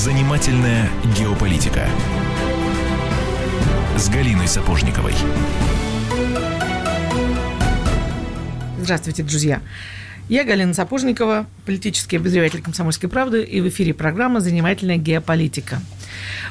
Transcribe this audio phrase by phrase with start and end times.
[0.00, 1.86] Занимательная геополитика
[3.98, 5.12] с Галиной Сапожниковой.
[8.80, 9.60] Здравствуйте, друзья.
[10.30, 15.82] Я Галина Сапожникова, политический обозреватель «Комсомольской правды», и в эфире программа «Занимательная геополитика».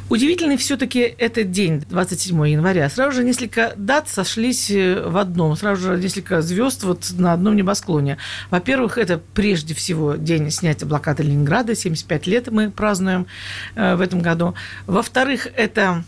[0.10, 2.90] Удивительный все-таки этот день, 27 января.
[2.90, 5.56] Сразу же несколько дат сошлись э, в одном.
[5.56, 8.18] Сразу же несколько звезд вот на одном небосклоне.
[8.50, 11.76] Во-первых, это прежде всего день снятия блокады Ленинграда.
[11.76, 13.28] 75 лет мы празднуем
[13.76, 14.56] э, в этом году.
[14.88, 16.04] Во-вторых, это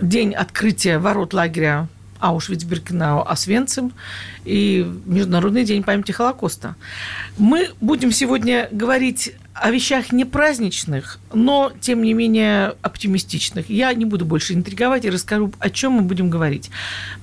[0.00, 1.88] день открытия ворот лагеря
[2.20, 3.92] Аушвиц-Биркенау, Освенцим
[4.44, 6.76] и Международный день памяти Холокоста.
[7.38, 13.68] Мы будем сегодня говорить о вещах не праздничных, но, тем не менее, оптимистичных.
[13.68, 16.70] Я не буду больше интриговать и расскажу, о чем мы будем говорить.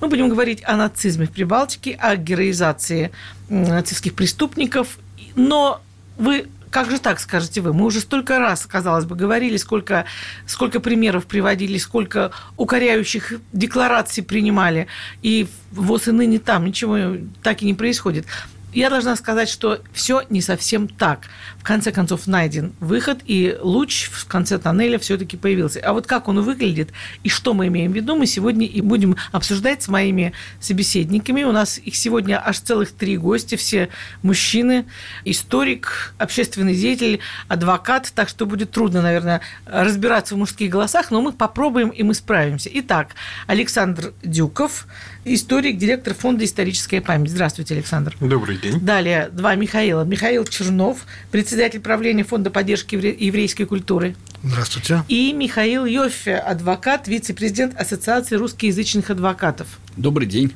[0.00, 3.10] Мы будем говорить о нацизме в Прибалтике, о героизации
[3.48, 4.98] нацистских преступников,
[5.34, 5.80] но
[6.18, 7.72] вы как же так, скажете вы?
[7.72, 10.04] Мы уже столько раз, казалось бы, говорили, сколько,
[10.46, 14.86] сколько примеров приводили, сколько укоряющих деклараций принимали,
[15.22, 18.26] и вот и ныне там ничего так и не происходит
[18.72, 21.28] я должна сказать, что все не совсем так.
[21.68, 25.80] Конце концов найден выход, и луч в конце тоннеля все-таки появился.
[25.80, 29.16] А вот как он выглядит и что мы имеем в виду, мы сегодня и будем
[29.32, 31.42] обсуждать с моими собеседниками.
[31.42, 33.90] У нас их сегодня аж целых три гостя, все
[34.22, 34.86] мужчины,
[35.26, 41.32] историк, общественный деятель, адвокат, так что будет трудно, наверное, разбираться в мужских голосах, но мы
[41.32, 42.70] попробуем, и мы справимся.
[42.72, 43.08] Итак,
[43.46, 44.86] Александр Дюков,
[45.26, 47.30] историк, директор фонда «Историческая память».
[47.30, 48.16] Здравствуйте, Александр.
[48.20, 48.80] Добрый день.
[48.80, 50.04] Далее два Михаила.
[50.04, 54.16] Михаил Чернов, председатель правления Фонда поддержки еврейской культуры.
[54.42, 55.02] Здравствуйте.
[55.08, 59.66] И Михаил Йоффе, адвокат, вице-президент Ассоциации русскоязычных адвокатов.
[59.96, 60.52] Добрый день.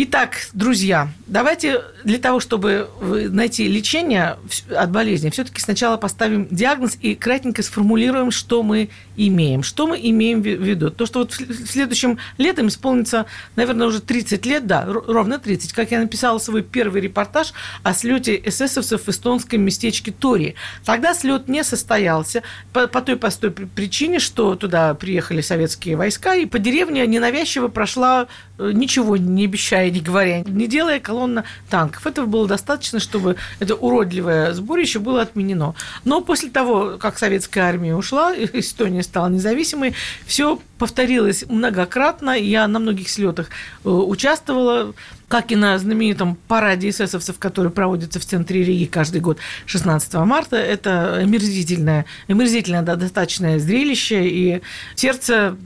[0.00, 4.36] Итак, друзья, давайте для того, чтобы найти лечение
[4.70, 9.62] от болезни, все-таки сначала поставим диагноз и кратенько сформулируем, что мы имеем.
[9.62, 10.90] Что мы имеем в виду?
[10.90, 15.90] То, что вот в следующем летом исполнится, наверное, уже 30 лет, да, ровно 30, как
[15.90, 17.52] я написала свой первый репортаж
[17.82, 20.54] о слете эсэсовцев в эстонском местечке Тори.
[20.84, 22.42] Тогда слет не состоялся
[22.72, 28.28] по, по той простой причине, что туда приехали советские войска, и по деревне ненавязчиво прошла,
[28.58, 32.06] э, ничего не обещая не говоря, не делая колонна танков.
[32.06, 35.74] Этого было достаточно, чтобы это уродливое сборище было отменено.
[36.04, 39.94] Но после того, как советская армия ушла, Эстония стала независимой,
[40.26, 42.30] все повторилось многократно.
[42.38, 43.48] Я на многих слетах
[43.84, 44.94] э, участвовала
[45.28, 50.56] как и на знаменитом параде эсэсовцев, который проводится в центре Риги каждый год 16 марта.
[50.56, 54.62] Это омерзительное, омерзительное да, достаточное зрелище, и
[54.94, 55.56] сердце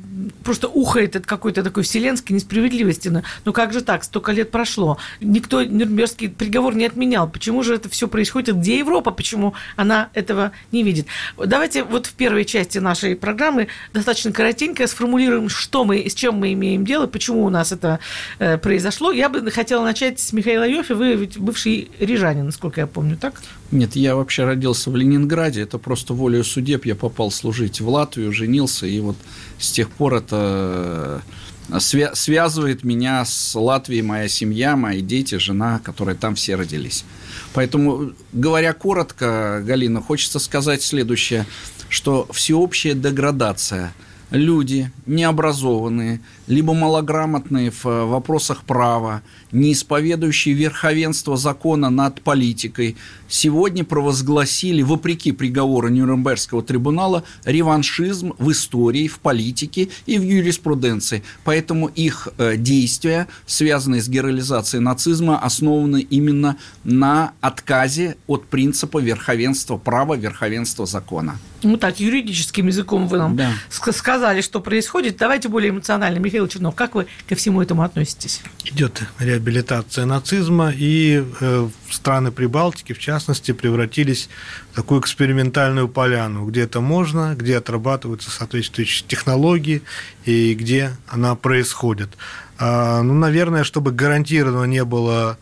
[0.44, 3.08] просто ухает от какой-то такой вселенской несправедливости.
[3.08, 4.04] Но ну как же так?
[4.04, 4.98] Столько лет прошло.
[5.20, 7.28] Никто Нюрнбергский приговор не отменял.
[7.28, 8.56] Почему же это все происходит?
[8.56, 9.10] Где Европа?
[9.10, 11.06] Почему она этого не видит?
[11.38, 16.52] Давайте вот в первой части нашей программы достаточно коротенько сформулируем, что мы, с чем мы
[16.52, 18.00] имеем дело, почему у нас это
[18.38, 19.12] э, произошло.
[19.12, 20.92] Я бы хотела начать с Михаила Йофи.
[20.92, 23.40] Вы ведь бывший рижанин, насколько я помню, так?
[23.70, 25.62] Нет, я вообще родился в Ленинграде.
[25.62, 29.16] Это просто волею судеб я попал служить в Латвию, женился, и вот
[29.58, 31.22] с тех пор это
[31.68, 37.04] э, свя- связывает меня с Латвией моя семья, мои дети, жена, которые там все родились.
[37.54, 41.46] Поэтому, говоря коротко, Галина, хочется сказать следующее,
[41.88, 43.92] что всеобщая деградация–
[44.32, 49.22] люди необразованные, либо малограмотные в э, вопросах права,
[49.52, 52.96] не исповедующие верховенство закона над политикой,
[53.28, 61.22] сегодня провозгласили, вопреки приговору Нюрнбергского трибунала, реваншизм в истории, в политике и в юриспруденции.
[61.44, 69.76] Поэтому их э, действия, связанные с героизацией нацизма, основаны именно на отказе от принципа верховенства
[69.76, 71.38] права, верховенства закона.
[71.62, 73.52] Ну так, юридическим языком вы нам да.
[73.68, 75.16] сказали, что происходит.
[75.16, 76.18] Давайте более эмоционально.
[76.32, 78.40] Михаил Чернов, как вы ко всему этому относитесь?
[78.64, 84.30] Идет реабилитация нацизма, и э, страны Прибалтики, в частности, превратились
[84.70, 89.82] в такую экспериментальную поляну, где это можно, где отрабатываются соответствующие технологии
[90.24, 92.08] и где она происходит.
[92.58, 95.36] А, ну, наверное, чтобы гарантированно не было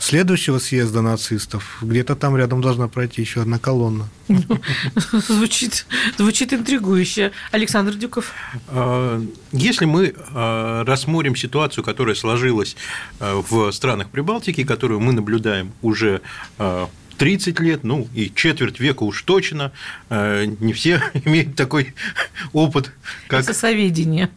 [0.00, 4.08] следующего съезда нацистов где-то там рядом должна пройти еще одна колонна.
[5.12, 5.86] Звучит,
[6.16, 7.32] звучит интригующе.
[7.50, 8.32] Александр Дюков.
[8.68, 12.76] А, если мы а, рассмотрим ситуацию, которая сложилась
[13.18, 16.20] а, в странах Прибалтики, которую мы наблюдаем уже
[17.20, 19.72] 30 лет, ну и четверть века уж точно.
[20.08, 21.92] Э, не все имеют такой
[22.54, 22.92] опыт,
[23.28, 23.44] как...
[23.44, 24.30] ССоведение.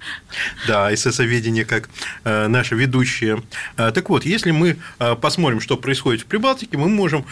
[0.68, 1.90] Да, ССоведение, как
[2.26, 3.42] э, наши ведущие.
[3.78, 4.76] Э, так вот, если мы
[5.22, 7.26] посмотрим, что происходит в Прибалтике, мы можем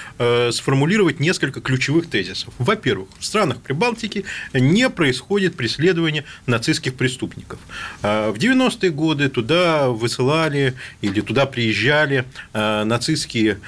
[0.51, 2.53] сформулировать несколько ключевых тезисов.
[2.57, 4.23] Во-первых, в странах Прибалтики
[4.53, 7.59] не происходит преследование нацистских преступников.
[8.01, 13.59] В 90-е годы туда высылали или туда приезжали нацистские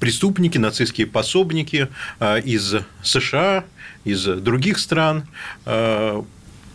[0.00, 1.88] преступники, нацистские пособники
[2.18, 3.64] а, из США,
[4.04, 5.24] из других стран
[5.64, 6.24] а,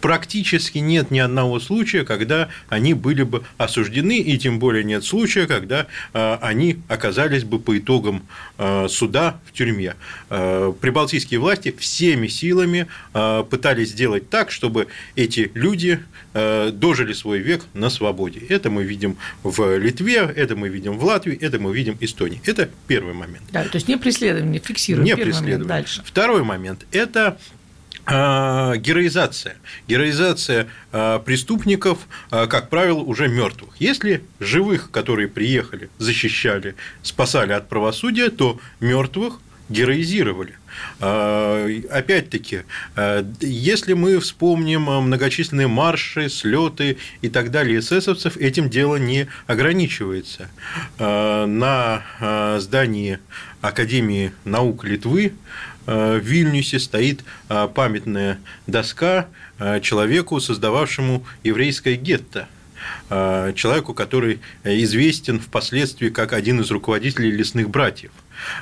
[0.04, 5.48] практически нет ни одного случая, когда они были бы осуждены, и тем более нет случая,
[5.48, 8.28] когда э, они оказались бы по итогам
[8.58, 9.96] э, суда в тюрьме.
[10.30, 16.00] Э, прибалтийские власти всеми силами пытались сделать так, чтобы эти люди
[16.34, 18.42] дожили свой век на свободе.
[18.50, 22.42] Это мы видим в Литве, это мы видим в Латвии, это мы видим в Эстонии.
[22.46, 23.44] Это первый момент.
[23.52, 25.06] Да, то есть не преследование, фиксируем.
[25.06, 25.68] Не преследование.
[25.68, 26.02] Дальше.
[26.04, 27.38] Второй момент– это
[28.06, 29.56] героизация.
[29.88, 32.00] Героизация а, преступников,
[32.32, 33.76] а, как правило, уже мертвых.
[33.80, 39.40] Если живых, которые приехали, защищали, спасали от правосудия, то мертвых
[39.70, 40.56] героизировали.
[41.00, 42.64] Опять-таки,
[43.40, 50.50] если мы вспомним многочисленные марши, слеты и так далее эсэсовцев, этим дело не ограничивается.
[51.00, 52.04] На
[52.60, 53.20] здании
[53.62, 55.32] Академии наук Литвы
[55.86, 59.28] в Вильнюсе стоит э, памятная доска
[59.60, 62.48] э, человеку, создававшему еврейское гетто
[63.08, 68.12] человеку, который известен впоследствии как один из руководителей лесных братьев.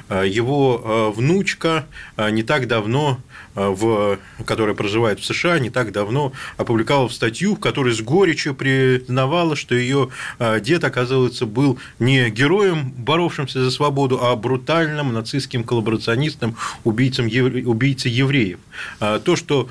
[0.09, 1.87] Его внучка
[2.17, 3.19] не так давно
[3.55, 9.55] в, которая проживает в США, не так давно опубликовала статью, в которой с горечью признавала,
[9.55, 10.09] что ее
[10.39, 18.11] а, дед, оказывается, был не героем, боровшимся за свободу, а брутальным нацистским коллаборационистом, убийцем, убийцей
[18.11, 18.59] евреев.
[18.99, 19.69] А, то, что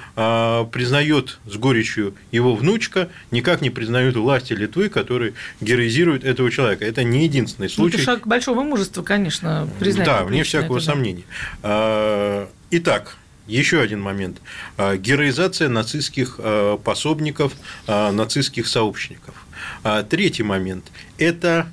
[0.73, 6.85] признает с горечью его внучка, никак не признают власти Литвы, которые героизируют этого человека.
[6.85, 7.97] Это не единственный случай.
[7.97, 10.06] Ну, это шаг большого мужества, конечно, признать.
[10.06, 11.25] Да, вне всякого это, сомнения.
[12.71, 13.17] Итак,
[13.50, 14.41] еще один момент.
[14.76, 17.52] А, героизация нацистских а, пособников,
[17.87, 19.35] а, нацистских сообщников.
[20.08, 21.67] Третий момент– это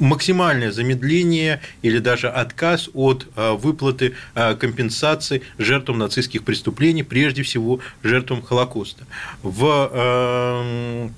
[0.00, 9.06] максимальное замедление или даже отказ от выплаты компенсации жертвам нацистских преступлений, прежде всего жертвам Холокоста.
[9.42, 11.10] В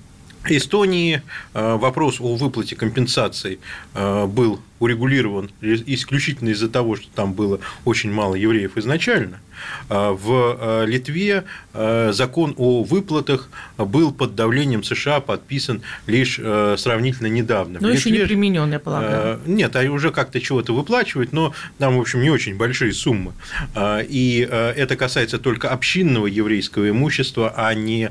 [0.47, 1.23] Эстонии
[1.53, 3.61] вопрос о выплате компенсации
[3.95, 9.41] был урегулирован исключительно из-за того, что там было очень мало евреев изначально.
[9.89, 13.49] А в а, Литве а, закон о выплатах
[13.79, 17.79] был под давлением США подписан лишь сравнительно недавно.
[17.81, 19.41] Но еще не применен, я полагаю.
[19.47, 23.33] Нет, они уже как-то чего-то выплачивают, но там, в общем, не очень большие суммы.
[23.77, 28.11] И это касается только общинного еврейского имущества, а не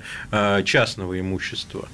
[0.64, 1.88] частного имущества,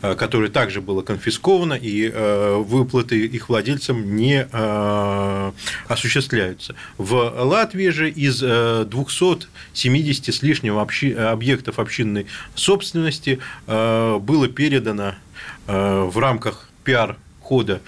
[0.00, 5.52] которое также было конфисковано, и выплаты их владельцам не э,
[5.88, 6.74] осуществляются.
[6.98, 15.14] В Латвии же из 270 э, с лишним объектов общинной собственности э, было передано
[15.66, 17.80] в рамках пиар-хода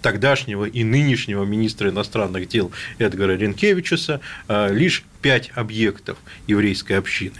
[0.00, 7.36] тогдашнего и нынешнего министра иностранных дел Эдгара Ренкевичуса лишь пять объектов еврейской общины.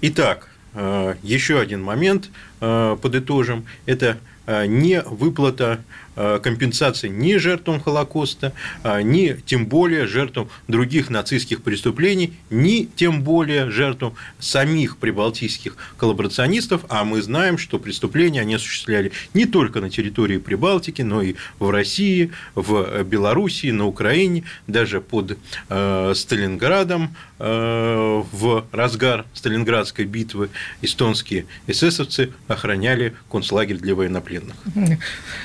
[0.00, 0.50] Итак,
[1.22, 2.30] еще один момент
[2.60, 3.66] подытожим.
[3.84, 5.80] Это не выплата
[6.16, 13.70] компенсации ни жертвам Холокоста, а, ни тем более жертвам других нацистских преступлений, ни тем более
[13.70, 20.38] жертвам самих прибалтийских коллаборационистов, а мы знаем, что преступления они осуществляли не только на территории
[20.38, 28.66] Прибалтики, но и в России, в Белоруссии, на Украине, даже под э, Сталинградом э, в
[28.72, 30.50] разгар Сталинградской битвы
[30.82, 34.56] эстонские эсэсовцы охраняли концлагерь для военнопленных.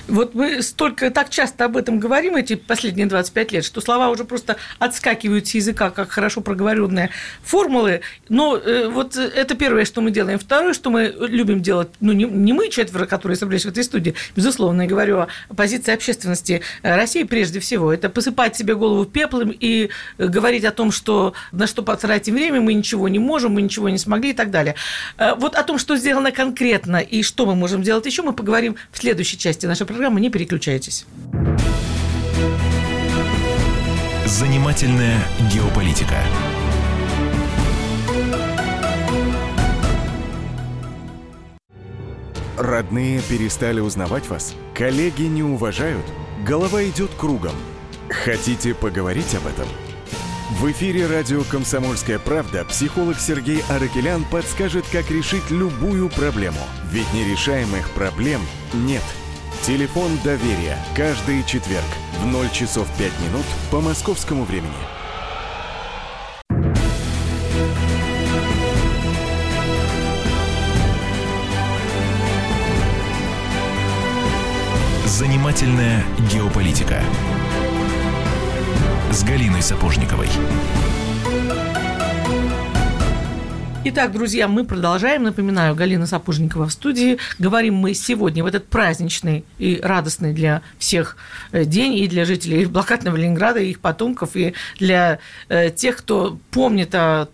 [0.07, 4.57] Вот столько, так часто об этом говорим эти последние 25 лет, что слова уже просто
[4.79, 7.09] отскакивают с языка, как хорошо проговоренные
[7.43, 8.01] формулы.
[8.29, 10.39] Но э, вот это первое, что мы делаем.
[10.39, 14.13] Второе, что мы любим делать, ну, не, не мы четверо, которые собрались в этой студии,
[14.35, 19.89] безусловно, я говорю о позиции общественности России прежде всего, это посыпать себе голову пеплом и
[20.17, 23.97] говорить о том, что на что потратить время, мы ничего не можем, мы ничего не
[23.97, 24.75] смогли и так далее.
[25.17, 28.75] Э, вот о том, что сделано конкретно и что мы можем делать еще, мы поговорим
[28.91, 30.21] в следующей части нашей программы.
[30.21, 31.05] Не переключайтесь переключайтесь.
[34.25, 35.17] Занимательная
[35.51, 36.17] геополитика.
[42.57, 44.53] Родные перестали узнавать вас?
[44.75, 46.05] Коллеги не уважают?
[46.45, 47.53] Голова идет кругом.
[48.09, 49.67] Хотите поговорить об этом?
[50.59, 56.59] В эфире радио «Комсомольская правда» психолог Сергей Аракелян подскажет, как решить любую проблему.
[56.91, 58.41] Ведь нерешаемых проблем
[58.73, 59.03] нет.
[59.63, 60.75] Телефон доверия.
[60.95, 61.85] Каждый четверг
[62.19, 64.73] в 0 часов 5 минут по московскому времени.
[75.05, 76.03] Занимательная
[76.33, 77.03] геополитика
[79.11, 80.29] с Галиной Сапожниковой.
[83.83, 85.23] Итак, друзья, мы продолжаем.
[85.23, 87.17] Напоминаю, Галина Сапожникова в студии.
[87.39, 91.17] Говорим мы сегодня в этот праздничный и радостный для всех
[91.51, 95.17] э, день и для жителей блокадного Ленинграда, и их потомков, и для
[95.49, 97.27] э, тех, кто помнит о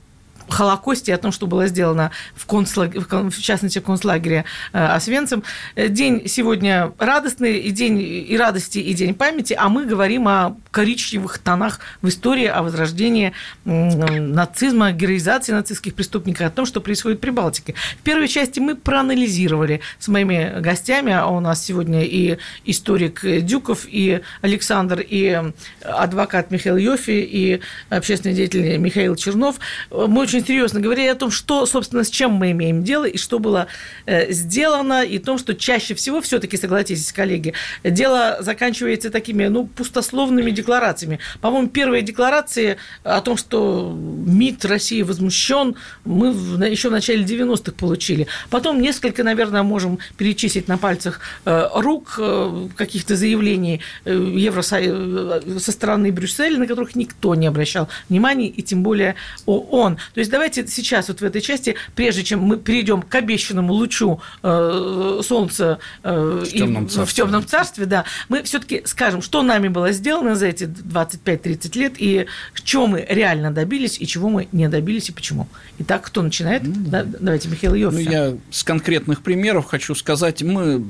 [0.50, 2.96] Холокосте о том, что было сделано в, концлаг...
[2.96, 5.44] в частности, в концлагере э, Освенцим.
[5.76, 11.38] День сегодня радостный, и день и радости, и день памяти, а мы говорим о коричневых
[11.40, 13.34] тонах в истории, о возрождении
[13.66, 17.74] нацизма, героизации нацистских преступников, о том, что происходит при Балтике.
[18.00, 23.86] В первой части мы проанализировали с моими гостями, а у нас сегодня и историк Дюков,
[23.88, 25.42] и Александр, и
[25.84, 29.58] адвокат Михаил Йофи, и общественный деятель Михаил Чернов.
[29.92, 33.18] Мы очень очень серьезно говорили о том, что, собственно, с чем мы имеем дело и
[33.18, 33.68] что было
[34.06, 37.54] э, сделано, и о том, что чаще всего, все-таки, согласитесь, коллеги,
[37.84, 41.20] дело заканчивается такими, ну, пустословными декларациями.
[41.42, 45.76] По-моему, первые декларации о том, что МИД России возмущен,
[46.06, 46.28] мы
[46.68, 48.28] еще в начале 90-х получили.
[48.50, 56.12] Потом несколько, наверное, можем перечислить на пальцах э, рук э, каких-то заявлений Евросоюза со стороны
[56.12, 59.16] Брюсселя, на которых никто не обращал внимания, и тем более
[59.46, 59.98] ООН.
[60.14, 63.74] То есть есть давайте сейчас вот в этой части, прежде чем мы перейдем к обещанному
[63.74, 69.68] лучу э, солнца э, в, темном в темном царстве, да, мы все-таки скажем, что нами
[69.68, 72.28] было сделано за эти 25-30 лет и
[72.64, 75.48] чего мы реально добились и чего мы не добились и почему.
[75.80, 76.64] Итак, кто начинает?
[76.64, 77.04] Ну, да.
[77.04, 78.04] Давайте, Михаил Йоффе.
[78.04, 80.84] Ну, я с конкретных примеров хочу сказать, мы,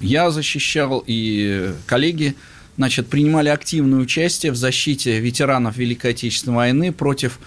[0.00, 2.34] я защищал и коллеги
[2.76, 7.40] значит, принимали активное участие в защите ветеранов Великой Отечественной войны против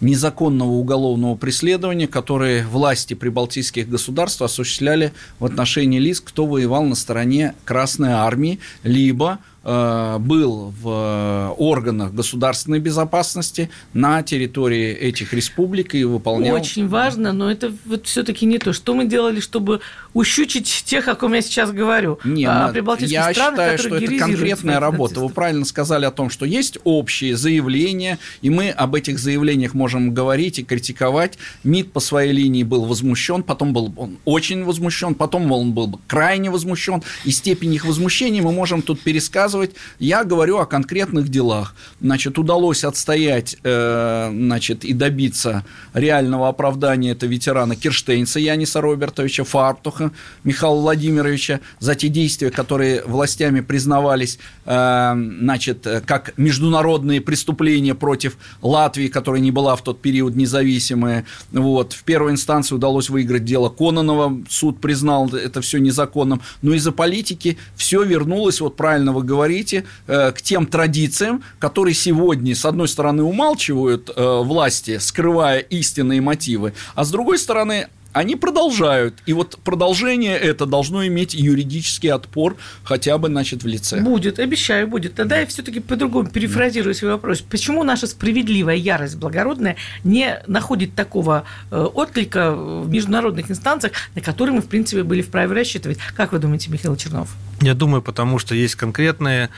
[0.00, 7.54] незаконного уголовного преследования, которые власти прибалтийских государств осуществляли в отношении лиц, кто воевал на стороне
[7.64, 16.54] Красной Армии, либо был в э, органах государственной безопасности на территории этих республик и выполнял...
[16.54, 18.72] Очень важно, но это вот все таки не то.
[18.72, 19.80] Что мы делали, чтобы
[20.14, 22.20] ущучить тех, о ком я сейчас говорю?
[22.22, 25.18] Не, а, я считаю, что это конкретная работа.
[25.18, 30.14] Вы правильно сказали о том, что есть общие заявления, и мы об этих заявлениях можем
[30.14, 31.38] говорить и критиковать.
[31.64, 36.50] МИД по своей линии был возмущен, потом был он очень возмущен, потом он был крайне
[36.50, 39.74] возмущен, и степень их возмущения мы можем тут пересказывать рассказывать.
[39.98, 41.74] Я говорю о конкретных делах.
[42.00, 50.10] Значит, удалось отстоять, э, значит, и добиться реального оправдания это ветерана Кирштейнца Яниса Робертовича, Фартуха
[50.44, 59.08] Михаила Владимировича за те действия, которые властями признавались, э, значит, как международные преступления против Латвии,
[59.08, 61.24] которая не была в тот период независимая.
[61.52, 61.92] Вот.
[61.92, 66.40] В первой инстанции удалось выиграть дело Кононова, суд признал это все незаконным.
[66.62, 71.94] Но из-за политики все вернулось, вот правильно вы говорите, говорите, э, к тем традициям, которые
[71.94, 78.34] сегодня, с одной стороны, умалчивают э, власти, скрывая истинные мотивы, а с другой стороны, они
[78.34, 79.14] продолжают.
[79.26, 84.00] И вот продолжение это должно иметь юридический отпор хотя бы, значит, в лице.
[84.00, 85.14] Будет, обещаю, будет.
[85.14, 87.42] Тогда я все-таки по-другому перефразирую свой вопрос.
[87.42, 94.54] Почему наша справедливая ярость благородная не находит такого э, отклика в международных инстанциях, на которые
[94.54, 95.98] мы, в принципе, были вправе рассчитывать?
[96.16, 97.28] Как вы думаете, Михаил Чернов?
[97.60, 99.50] Я думаю, потому что есть конкретные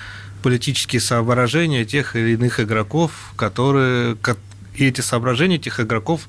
[0.43, 4.17] политические соображения тех или иных игроков, которые
[4.75, 6.29] и эти соображения этих игроков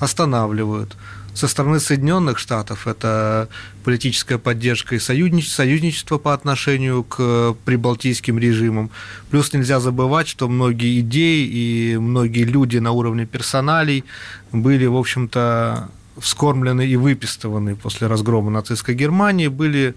[0.00, 0.96] останавливают
[1.36, 3.48] со стороны Соединенных Штатов это
[3.84, 8.90] политическая поддержка и союзничество по отношению к прибалтийским режимам.
[9.30, 14.04] Плюс нельзя забывать, что многие идеи и многие люди на уровне персоналей
[14.50, 19.94] были, в общем-то, вскормлены и выпистованы после разгрома нацистской Германии, были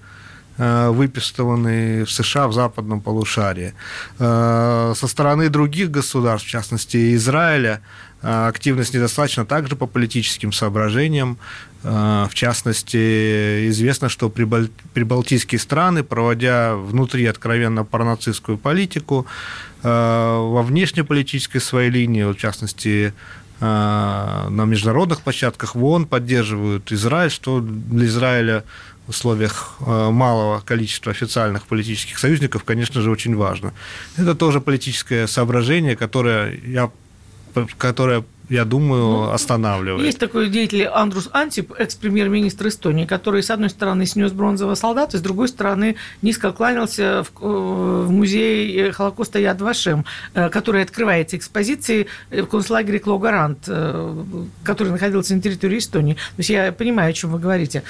[0.58, 3.74] э, выпистованы в США в западном полушарии.
[4.20, 7.80] Э, со стороны других государств, в частности Израиля,
[8.22, 11.38] активность недостаточно также по политическим соображениям.
[11.84, 19.26] А, в частности, известно, что прибалтийские страны, проводя внутри откровенно паранацистскую политику,
[19.84, 23.14] а, во внешнеполитической своей линии, в частности,
[23.62, 28.64] на международных площадках в ООН поддерживают Израиль, что для Израиля
[29.06, 33.74] в условиях малого количества официальных политических союзников, конечно же, очень важно.
[34.16, 36.90] Это тоже политическое соображение, которое я
[37.78, 40.06] которое я думаю, ну, останавливает.
[40.06, 45.22] Есть такой деятель Андрус Антип, экс-премьер-министр Эстонии, который, с одной стороны, снес бронзового солдата, с
[45.22, 52.08] другой стороны, низко кланялся в, э, в музее Холокоста Яд Вашем, э, который открывается экспозицией
[52.32, 54.26] в концлагере Клогарант, э,
[54.64, 56.14] который находился на территории Эстонии.
[56.14, 57.84] То есть я понимаю, о чем вы говорите.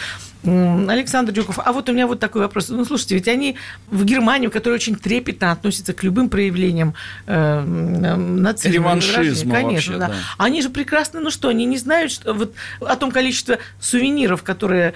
[0.43, 2.69] Александр Дюков, а вот у меня вот такой вопрос.
[2.69, 6.93] Ну, слушайте, ведь они в Германию, которая очень трепетно относится к любым проявлениям
[7.25, 8.73] э, нацизма.
[8.73, 10.07] Реваншизма Конечно, вообще, да.
[10.07, 10.13] да.
[10.37, 14.93] Они же прекрасно, ну что, они не знают что, вот, о том количестве сувениров, которые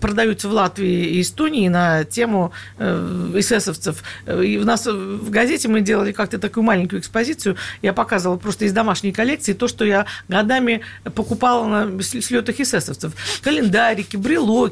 [0.00, 4.02] продаются в Латвии и Эстонии на тему э, эсэсовцев.
[4.26, 7.56] И у нас в газете мы делали как-то такую маленькую экспозицию.
[7.82, 10.80] Я показывала просто из домашней коллекции то, что я годами
[11.14, 13.12] покупала на слетах эсэсовцев.
[13.42, 14.69] Календарики, брелоки.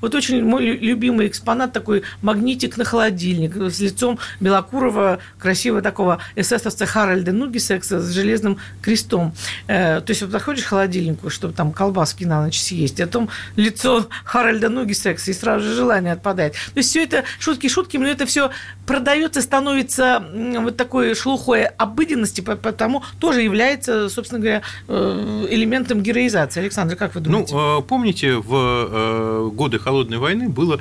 [0.00, 6.86] Вот очень мой любимый экспонат такой магнитик на холодильник с лицом белокурого, красивого такого эсэсовца
[6.86, 9.34] Харальда Нугисекса с железным крестом.
[9.66, 13.28] Э, то есть вот заходишь к холодильнику, чтобы там колбаски на ночь съесть, а потом
[13.56, 16.52] лицо Харальда Ноги секса, и сразу же желание отпадает.
[16.52, 18.50] То есть все это шутки шутки, но это все
[18.90, 26.60] продается, становится вот такой шлухой обыденности, потому тоже является, собственно говоря, э, элементом героизации.
[26.60, 27.54] Александр, как вы думаете?
[27.54, 30.80] Ну, э, помните, в годы Холодной войны было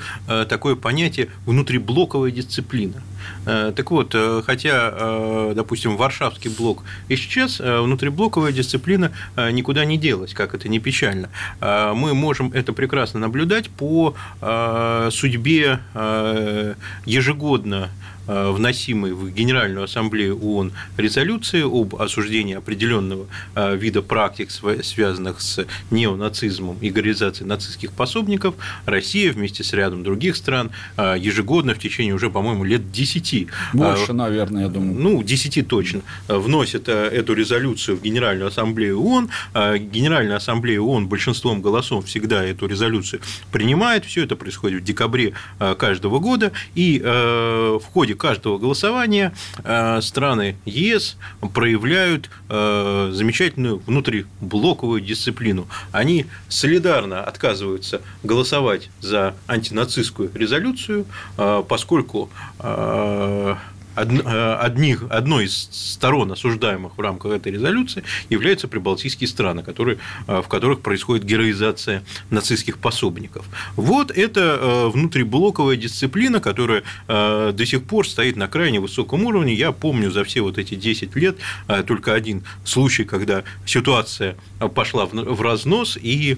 [0.50, 3.02] такое понятие внутриблоковая дисциплина.
[3.46, 10.70] Так вот, хотя, допустим, Варшавский блок исчез, внутриблоковая дисциплина э, никуда не делась, как это
[10.70, 11.30] не печально.
[11.62, 15.80] Э, мы можем это прекрасно наблюдать по э, судьбе
[17.06, 25.42] ежегодно Э, вносимой в Генеральную Ассамблею ООН резолюции об осуждении определенного э, вида практик, связанных
[25.42, 28.56] с неонацизмом и горизацией нацистских пособников,
[28.86, 33.48] Россия вместе с рядом других стран э, ежегодно в течение уже, по-моему, лет 10.
[33.74, 35.00] Больше, наверное, я думаю.
[35.00, 36.02] Ну, 10 точно.
[36.28, 39.30] Вносит эту резолюцию в Генеральную Ассамблею ООН.
[39.80, 43.22] Генеральная Ассамблея ООН большинством голосов всегда эту резолюцию
[43.52, 44.06] принимает.
[44.06, 45.34] Все это происходит в декабре
[45.78, 46.52] каждого года.
[46.76, 51.18] И в ходе каждого голосования э, страны ЕС
[51.54, 55.68] проявляют э, замечательную внутриблоковую дисциплину.
[55.92, 61.06] Они солидарно отказываются голосовать за антинацистскую резолюцию,
[61.38, 62.30] э, поскольку
[64.00, 70.48] одних, одной из сторон, осуждаемых в рамках этой резолюции, являются прибалтийские страны, которые, э, в
[70.48, 73.46] которых происходит героизация нацистских пособников.
[73.76, 79.54] Вот это э, внутриблоковая дисциплина, которая до сих пор стоит на крайне высоком уровне.
[79.54, 81.38] Я помню за все вот эти 10 лет
[81.88, 84.36] только один случай, когда ситуация
[84.76, 86.38] пошла в разнос, и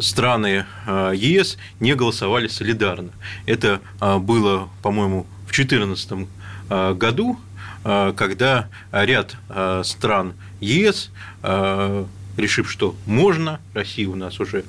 [0.00, 3.10] страны ЕС не голосовали солидарно.
[3.46, 6.28] Это было, по-моему, в 2014
[6.70, 7.38] э, году,
[7.84, 11.10] э, когда ряд э, стран ЕС
[12.36, 14.62] решив, что можно, Россия у нас уже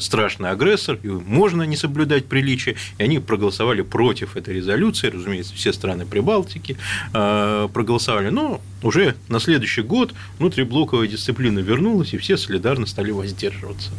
[0.00, 5.74] страшный агрессор, и можно не соблюдать приличия, и они проголосовали против этой резолюции, разумеется, все
[5.74, 6.78] страны Прибалтики
[7.12, 13.90] проголосовали, но уже на следующий год внутриблоковая дисциплина вернулась, и все солидарно стали воздерживаться.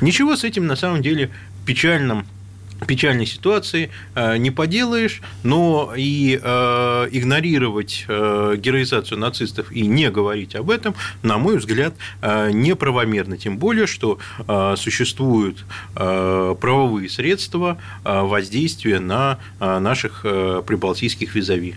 [0.00, 1.30] Ничего с этим на самом деле
[1.66, 2.26] печальным
[2.86, 10.54] печальной ситуации э, не поделаешь, но и э, игнорировать э, героизацию нацистов и не говорить
[10.54, 13.36] об этом, на мой взгляд, неправомерно.
[13.36, 14.18] Тем более, что
[14.76, 15.64] существуют
[15.94, 21.76] правовые средства воздействия на наших прибалтийских визави.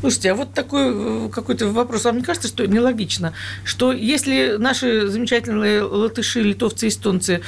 [0.00, 2.04] Слушайте, а вот такой какой-то вопрос.
[2.04, 3.32] Вам не кажется, что нелогично,
[3.64, 7.42] что если наши замечательные латыши, литовцы, эстонцы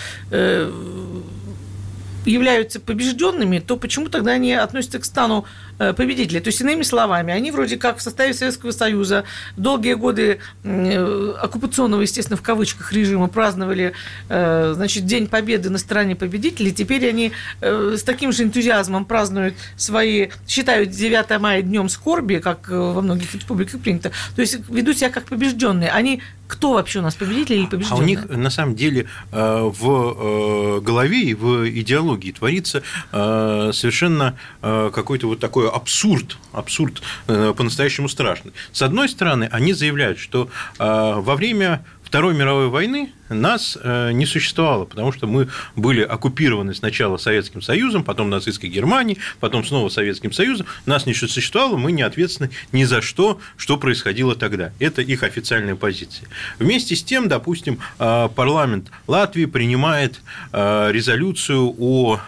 [2.28, 5.46] являются побежденными, то почему тогда они относятся к стану
[5.78, 6.40] победителей?
[6.40, 9.24] То есть, иными словами, они вроде как в составе Советского Союза
[9.56, 13.92] долгие годы э, оккупационного, естественно, в кавычках режима праздновали
[14.28, 16.72] э, значит, День Победы на стороне победителей.
[16.72, 23.00] Теперь они с таким же энтузиазмом празднуют свои, считают 9 мая днем скорби, как во
[23.00, 24.10] многих республиках принято.
[24.34, 25.90] То есть, ведут себя как побежденные.
[25.90, 28.00] Они кто вообще у нас победитель или побежденный?
[28.00, 33.70] А у них на самом деле э, в э, голове и в идеологии творится э,
[33.72, 38.52] совершенно какой-то вот такой абсурд, абсурд по-настоящему страшный.
[38.72, 44.84] С одной стороны, они заявляют, что во время Второй мировой войны нас э, не существовало,
[44.84, 50.66] потому что мы были оккупированы сначала Советским Союзом, потом нацистской Германией, потом снова Советским Союзом.
[50.86, 54.72] Нас не существовало, мы не ответственны ни за что, что происходило тогда.
[54.78, 56.28] Это их официальная позиция.
[56.58, 60.20] Вместе с тем, допустим, э, парламент Латвии принимает
[60.52, 62.20] э, резолюцию о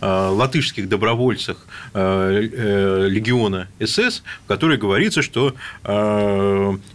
[0.00, 5.54] латышских добровольцах легиона СС, в которой говорится, что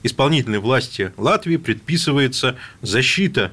[0.04, 3.52] исполнительной власти Латвии предписывается защита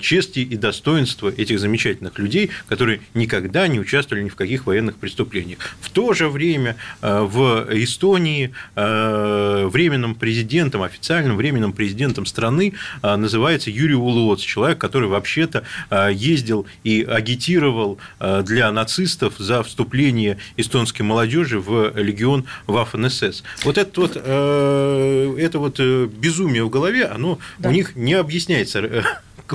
[0.00, 5.58] чести и достоинства этих замечательных людей, которые никогда не участвовали ни в каких военных преступлениях.
[5.80, 13.70] В то же время э, в Эстонии э, временным президентом, официальным временным президентом страны называется
[13.70, 15.64] Юрий Улуоц, человек, который вообще-то
[16.10, 23.42] ездил и агитировал для нацистов за вступление эстонской молодежи в легион Waffen-СС.
[23.64, 27.68] Вот это вот, это вот безумие в голове, оно да.
[27.68, 29.02] у них не объясняется э,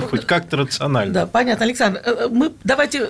[0.02, 1.12] хоть как-то рационально.
[1.12, 2.00] Да, понятно, Александр.
[2.04, 3.08] Э, э, мы давайте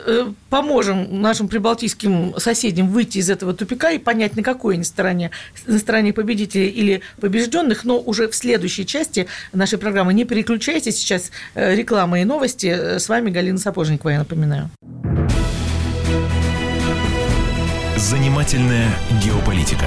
[0.51, 5.31] поможем нашим прибалтийским соседям выйти из этого тупика и понять, на какой они стороне,
[5.66, 10.14] на стороне победителей или побежденных, но уже в следующей части нашей программы.
[10.14, 12.99] Не переключайтесь, сейчас реклама и новости.
[12.99, 14.70] С вами Галина Сапожникова, я напоминаю.
[17.97, 18.90] Занимательная
[19.23, 19.87] геополитика.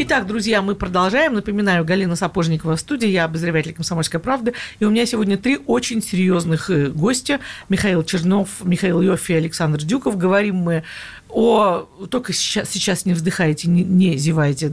[0.00, 1.34] Итак, друзья, мы продолжаем.
[1.34, 4.54] Напоминаю, Галина Сапожникова в студии, я обозреватель «Комсомольской правды».
[4.78, 7.40] И у меня сегодня три очень серьезных э, гостя.
[7.68, 10.16] Михаил Чернов, Михаил Йоффи и Александр Дюков.
[10.16, 10.84] Говорим мы
[11.30, 14.72] о, только сейчас, сейчас не вздыхайте, не, не зевайте,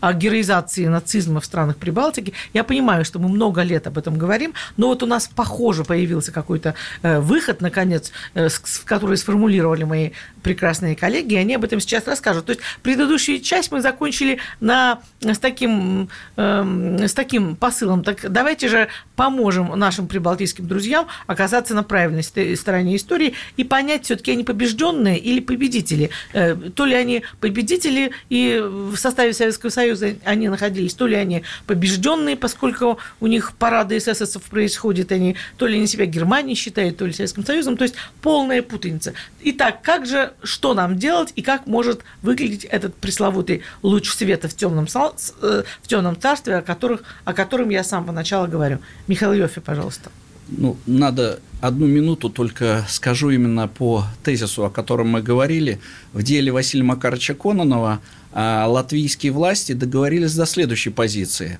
[0.00, 2.32] о героизации нацизма в странах Прибалтики.
[2.54, 6.32] Я понимаю, что мы много лет об этом говорим, но вот у нас, похоже, появился
[6.32, 8.48] какой-то э, выход, наконец, э,
[8.84, 10.10] который сформулировали мои
[10.42, 12.46] прекрасные коллеги, и они об этом сейчас расскажут.
[12.46, 18.04] То есть предыдущую часть мы закончили на, с, таким, э, с таким посылом.
[18.04, 24.32] Так давайте же поможем нашим прибалтийским друзьям оказаться на правильной стороне истории и понять, все-таки
[24.32, 26.10] они побежденные или победители.
[26.32, 31.42] Э, то ли они победители, и в составе Советского Союза они находились, то ли они
[31.66, 37.06] побежденные, поскольку у них парады эсэсовцев происходят, они то ли они себя Германией считают, то
[37.06, 39.14] ли Советским Союзом, то есть полная путаница.
[39.42, 44.56] Итак, как же, что нам делать, и как может выглядеть этот пресловутый луч света в
[44.56, 48.78] темном, э, в темном царстве, о, которых, о котором я с самого начала говорю.
[49.06, 50.10] Михаил Йофи, пожалуйста.
[50.48, 55.80] Ну, надо одну минуту только скажу именно по тезису, о котором мы говорили.
[56.12, 58.00] В деле Василия Макаровича Кононова
[58.34, 61.58] латвийские власти договорились до следующей позиции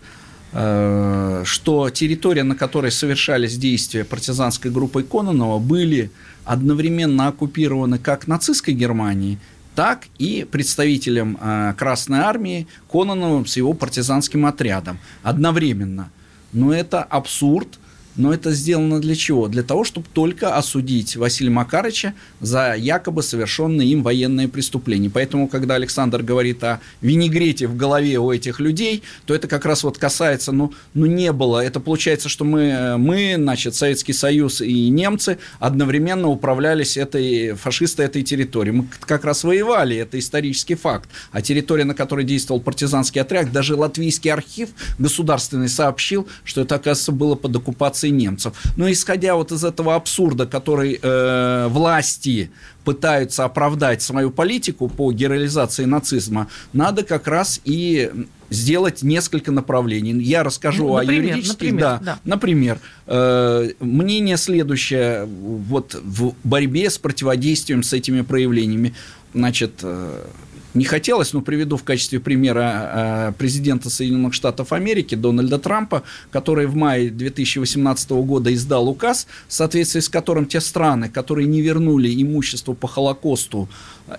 [0.52, 6.10] а, что территория, на которой совершались действия партизанской группы Кононова, были
[6.44, 9.38] одновременно оккупированы как нацистской Германией,
[9.74, 16.10] так и представителем а, Красной Армии Кононовым с его партизанским отрядом одновременно.
[16.52, 17.78] Но это абсурд,
[18.20, 19.48] но это сделано для чего?
[19.48, 25.10] Для того, чтобы только осудить Василия Макарыча за якобы совершенные им военные преступления.
[25.10, 29.82] Поэтому, когда Александр говорит о винегрете в голове у этих людей, то это как раз
[29.82, 31.64] вот касается, ну, ну не было.
[31.64, 38.22] Это получается, что мы, мы, значит, Советский Союз и немцы одновременно управлялись этой, фашисты этой
[38.22, 38.76] территорией.
[38.76, 41.08] Мы как раз воевали, это исторический факт.
[41.32, 47.12] А территория, на которой действовал партизанский отряд, даже латвийский архив государственный сообщил, что это, оказывается,
[47.12, 48.52] было под оккупацией оккупации немцев.
[48.76, 52.50] Но исходя вот из этого абсурда, который э, власти
[52.84, 58.10] пытаются оправдать свою политику по героизации нацизма, надо как раз и
[58.50, 60.22] сделать несколько направлений.
[60.22, 61.60] Я расскажу ну, например, о юридических.
[61.60, 62.18] Например, да, да.
[62.24, 68.94] например э, мнение следующее вот в борьбе с противодействием с этими проявлениями.
[69.34, 70.26] Значит, э,
[70.74, 76.66] не хотелось, но приведу в качестве примера э, президента Соединенных Штатов Америки Дональда Трампа, который
[76.66, 82.10] в мае 2018 года издал указ, в соответствии с которым те страны, которые не вернули
[82.22, 83.68] имущество по Холокосту,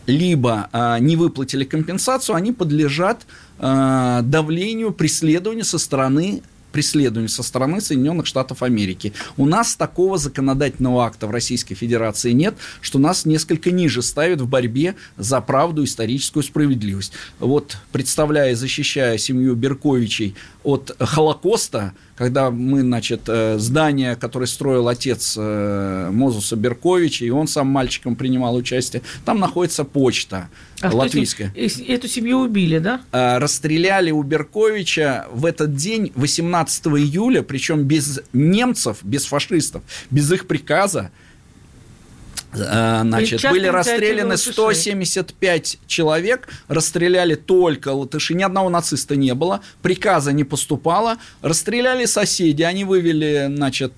[0.08, 3.26] либо э, не выплатили компенсацию, они подлежат
[3.60, 9.14] э, давлению, преследованию со стороны преследованию со стороны Соединенных Штатов Америки.
[9.38, 14.48] У нас такого законодательного акта в Российской Федерации нет, что нас несколько ниже ставит в
[14.48, 17.14] борьбе за правду, историческую справедливость.
[17.40, 25.36] Вот представляя, защищая семью Берковичей от Холокоста, когда мы, значит, э, здание, которое строил отец
[25.38, 30.50] э, Мозуса Берковича, и он сам мальчиком принимал участие, там находится почта
[30.82, 31.54] а латвийская.
[31.56, 33.02] Эту, эту семью убили, да?
[33.12, 40.32] Э, расстреляли у Берковича в этот день, 18 июля, причем без немцев, без фашистов, без
[40.32, 41.12] их приказа,
[42.54, 50.44] Значит, были расстреляны 175 человек, расстреляли только латыши, ни одного нациста не было, приказа не
[50.44, 53.94] поступало, расстреляли соседи, они вывели, значит,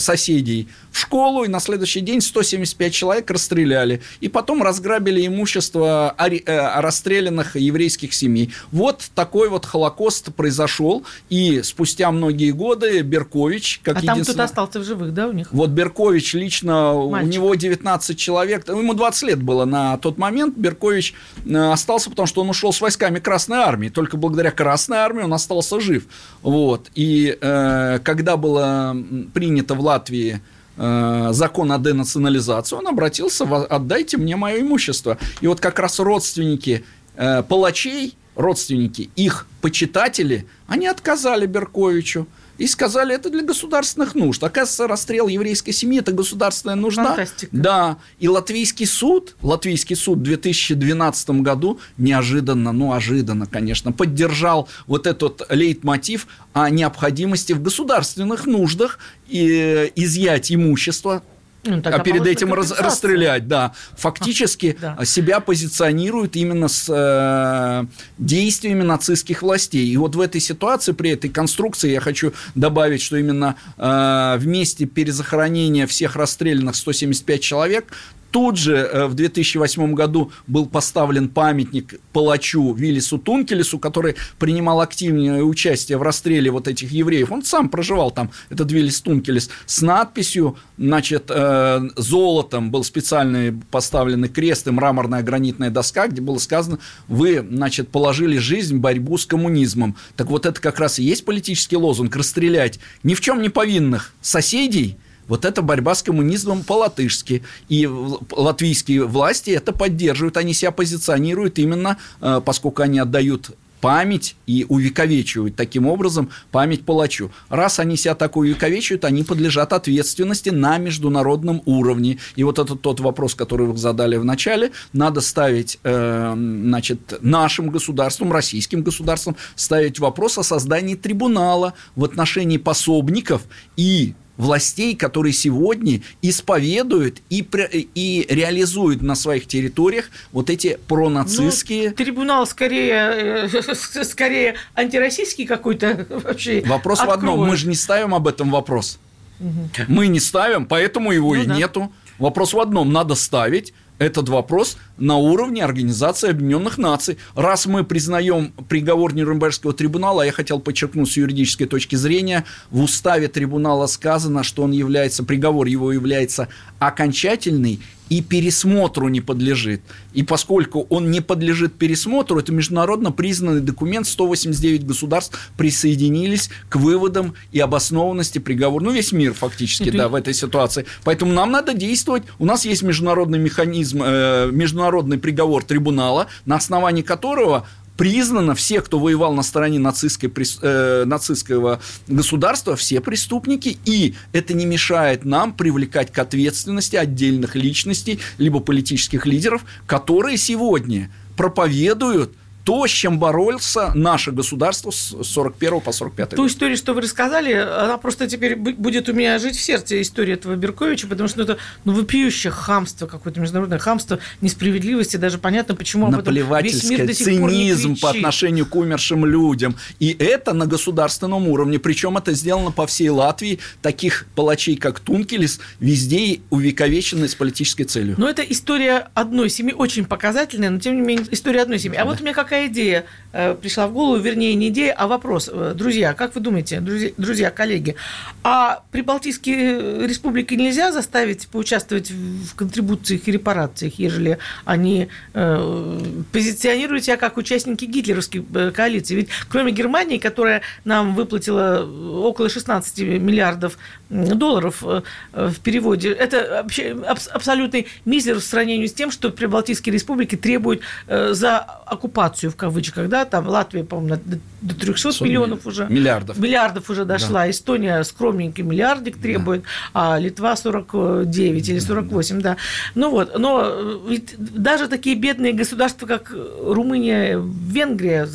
[0.00, 4.02] соседей в школу, и на следующий день 175 человек расстреляли.
[4.20, 8.52] И потом разграбили имущество э, расстрелянных еврейских семей.
[8.72, 14.24] Вот такой вот Холокост произошел, и спустя многие годы Беркович, как а единственный...
[14.24, 15.52] там кто-то остался в живых, да, у них?
[15.52, 17.28] Вот Беркович лично, Мальчик.
[17.28, 21.14] у него 19 человек, ему 20 лет было на тот момент, Беркович
[21.46, 25.32] э, остался, потому что он ушел с войсками Красной Армии, только благодаря Красной Армии он
[25.32, 26.06] остался жив.
[26.42, 26.90] Вот.
[26.94, 28.96] И э, когда было
[29.32, 30.40] принято в Латвии
[30.78, 35.18] э, закон о денационализации, он обратился, отдайте мне мое имущество.
[35.40, 36.84] И вот как раз родственники
[37.16, 42.26] э, палачей, родственники, их почитатели, они отказали Берковичу
[42.58, 44.42] и сказали, это для государственных нужд.
[44.42, 47.04] Оказывается, расстрел еврейской семьи– это государственная нужда.
[47.04, 47.56] Фантастика.
[47.56, 47.98] Да.
[48.18, 55.46] И латвийский суд, латвийский суд в 2012 году неожиданно, ну, ожиданно, конечно, поддержал вот этот
[55.50, 61.22] лейтмотив о необходимости в государственных нуждах и изъять имущество
[61.64, 63.72] ну, а перед этим раз, расстрелять, да.
[63.96, 65.04] Фактически да.
[65.04, 67.86] себя позиционирует именно с э,
[68.18, 69.86] действиями нацистских властей.
[69.88, 74.46] И вот в этой ситуации, при этой конструкции, я хочу добавить, что именно э, в
[74.46, 77.92] месте перезахоронения всех расстрелянных 175 человек
[78.30, 85.42] Тут же э, в 2008 году был поставлен памятник палачу Виллису Тункелесу, который принимал активное
[85.42, 87.32] участие в расстреле вот этих евреев.
[87.32, 94.28] Он сам проживал там, этот Виллис Тункелес, с надписью, значит, э, золотом был специальный поставленный
[94.28, 99.24] крест и мраморная гранитная доска, где было сказано, вы, значит, положили жизнь в борьбу с
[99.24, 99.96] коммунизмом.
[100.16, 104.12] Так вот это как раз и есть политический лозунг– расстрелять ни в чем не повинных
[104.20, 107.42] соседей– вот это борьба с коммунизмом по-латышски.
[107.68, 114.66] И латвийские власти это поддерживают, они себя позиционируют именно, э, поскольку они отдают память и
[114.68, 117.30] увековечивают таким образом память палачу.
[117.48, 122.18] Раз они себя так увековечивают, они подлежат ответственности на международном уровне.
[122.36, 127.70] И вот это тот вопрос, который вы задали в начале, надо ставить э, значит, нашим
[127.70, 133.42] государством, российским государством, ставить вопрос о создании трибунала в отношении пособников
[133.76, 137.46] и властей, которые сегодня исповедуют и,
[137.94, 141.90] и реализуют на своих территориях вот эти пронацистские...
[141.90, 146.62] Ну, трибунал скорее, э, скорее антироссийский какой-то вообще.
[146.64, 147.16] Вопрос откроет.
[147.16, 148.98] в одном, мы же не ставим об этом вопрос.
[149.40, 149.84] Угу.
[149.88, 151.56] Мы не ставим, поэтому его ну, и да.
[151.56, 151.92] нету.
[152.18, 157.18] Вопрос в одном, надо ставить, этот вопрос на уровне Организации Объединенных Наций.
[157.34, 163.28] Раз мы признаем приговор Нюрнбергского трибунала, я хотел подчеркнуть с юридической точки зрения, в уставе
[163.28, 169.82] трибунала сказано, что он является, приговор его является окончательный и пересмотру не подлежит.
[170.12, 177.34] И поскольку он не подлежит пересмотру, это международно признанный документ, 189 государств присоединились к выводам
[177.52, 178.84] и обоснованности приговора.
[178.84, 180.86] Ну, весь мир фактически, да, в этой ситуации.
[181.04, 182.24] Поэтому нам надо действовать.
[182.38, 187.66] У нас есть международный механизм, э, международный приговор трибунала, на основании которого
[187.98, 190.32] признано, все, кто воевал на стороне нацистской,
[190.62, 198.20] э, нацистского государства, все преступники, и это не мешает нам привлекать к ответственности отдельных личностей,
[198.38, 202.32] либо политических лидеров, которые сегодня проповедуют
[202.68, 206.50] то, с чем боролся наше государство с 41 по 45 Ту год.
[206.50, 210.34] историю, что вы рассказали, она просто теперь бу- будет у меня жить в сердце история
[210.34, 215.76] этого Берковича, потому что ну, это ну, вопиющее хамство, какое-то международное хамство, несправедливости, даже понятно,
[215.76, 218.16] почему об этом весь мир до сих пор цинизм по кричит.
[218.16, 219.74] отношению к умершим людям.
[219.98, 221.78] И это на государственном уровне.
[221.78, 223.60] Причем это сделано по всей Латвии.
[223.80, 228.16] Таких палачей, как Тункелис, везде увековечены с политической целью.
[228.18, 231.98] Но это история одной семьи, очень показательная, но тем не менее история одной семьи.
[231.98, 235.48] А вот у меня какая идея э, пришла в голову, вернее, не идея, а вопрос.
[235.52, 237.94] Э, Друзья, как вы думаете, друзья, друзья, коллеги,
[238.42, 246.00] а прибалтийские республики нельзя заставить поучаствовать в контрибуциях и репарациях, ежели они э,
[246.32, 249.14] позиционируют себя как участники гитлеровской э, коалиции?
[249.14, 251.88] Ведь кроме Германии, которая нам выплатила
[252.22, 253.78] около 16 миллиардов
[254.10, 259.30] долларов э, э, в переводе, это вообще абс- абсолютный мизер в сравнении с тем, что
[259.30, 265.12] Прибалтийские республики требуют э, за оккупацию, в кавычках, да, там Латвия, по-моему, до, до 300
[265.12, 265.86] Сотни миллионов уже.
[265.88, 266.38] Миллиардов.
[266.38, 267.48] Миллиардов уже дошла.
[267.50, 272.56] Эстония скромненький миллиардик требует, а Литва 49 или 48, да.
[272.94, 278.26] Ну вот, но ведь даже такие бедные государства, как Румыния, Венгрия,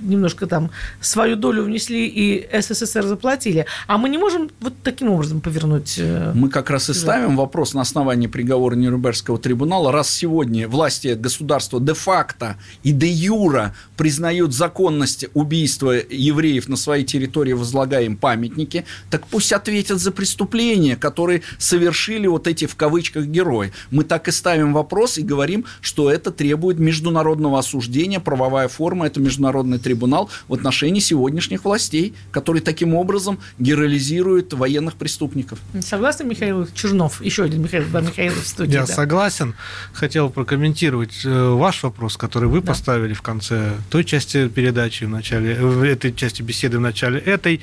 [0.00, 3.66] немножко там свою долю внесли и СССР заплатили.
[3.86, 5.94] А мы не можем вот таким образом повернуть...
[5.98, 11.14] э, Мы как раз и ставим вопрос на основании приговора Нюрнбергского трибунала, раз сегодня власти
[11.14, 19.26] государства де-факто и де-юра признают законность убийства евреев на своей территории, возлагая им памятники, так
[19.26, 23.72] пусть ответят за преступления, которые совершили вот эти в кавычках герои.
[23.90, 29.20] Мы так и ставим вопрос и говорим, что это требует международного осуждения, правовая форма, это
[29.20, 35.58] международный трибунал в отношении сегодняшних властей, который таким образом героизирует военных преступников.
[35.80, 37.22] Согласны, Михаил Чернов?
[37.22, 38.72] Еще один Михаил, два Михаила в студии.
[38.74, 38.92] Я да.
[38.92, 39.54] согласен.
[39.92, 42.68] Хотел прокомментировать э, ваш вопрос, который вы Да.
[42.68, 47.18] поставили в конце той части передачи, в начале, э, в этой части беседы в начале
[47.20, 47.60] этой.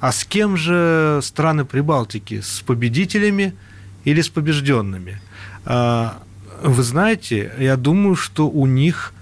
[0.00, 2.40] А с кем же страны Прибалтики?
[2.40, 3.54] С победителями
[4.04, 5.20] или с побежденными?
[5.64, 6.22] А,
[6.62, 9.12] Вы знаете, я думаю, что у них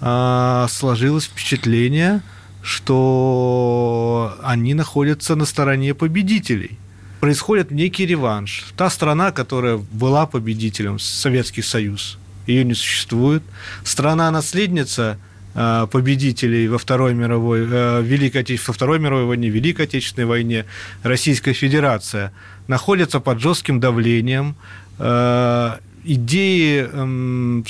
[0.00, 2.22] а, сложилось впечатление,
[2.62, 6.78] что они находятся на стороне победителей.
[7.22, 8.64] Происходит некий реванш.
[8.76, 13.44] Та страна, которая была победителем, Советский Союз, ее не существует.
[13.84, 15.18] Страна-наследница
[15.54, 20.64] э, победителей во Второй мировой, э, Великой во Второй мировой войне, Великой Отечественной войне,
[21.04, 22.32] Российская Федерация,
[22.66, 24.56] находится под жестким давлением.
[24.98, 27.64] Э, Идеи, эм,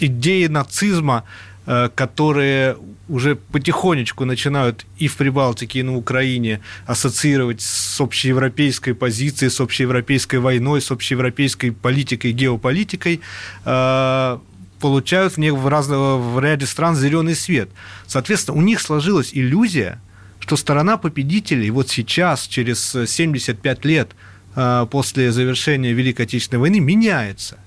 [0.00, 1.24] идеи нацизма,
[1.66, 2.76] которые
[3.08, 10.38] уже потихонечку начинают и в Прибалтике, и на Украине ассоциировать с общеевропейской позицией, с общеевропейской
[10.38, 13.20] войной, с общеевропейской политикой, геополитикой,
[13.64, 14.38] э,
[14.80, 17.68] получают в, не- в, разного, в ряде стран зеленый свет.
[18.06, 20.00] Соответственно, у них сложилась иллюзия,
[20.40, 24.12] что сторона победителей вот сейчас, через э, 75 лет
[24.56, 27.58] э, после завершения Великой Отечественной войны, меняется.